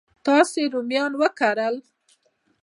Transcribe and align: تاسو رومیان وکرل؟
تاسو 0.25 0.59
رومیان 0.73 1.11
وکرل؟ 1.21 1.75